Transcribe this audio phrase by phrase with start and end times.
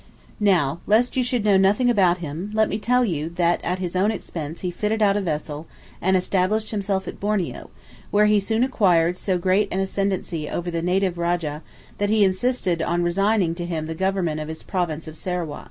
[0.39, 3.95] Now, lest you should know nothing about him, let me tell you that at his
[3.95, 5.67] own expense he fitted out a vessel,
[6.01, 7.69] and established himself at Borneo,
[8.09, 11.61] where he soon acquired so great [an] ascendancy over the native Rajah,
[11.99, 15.59] that he insisted on resigning to him the government of his province of Sarawak.